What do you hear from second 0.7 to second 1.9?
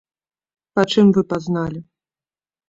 Па чым вы пазналі?